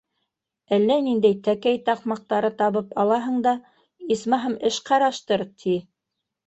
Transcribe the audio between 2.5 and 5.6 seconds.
табып алаһың да... исмаһам, эш ҡараштыр!—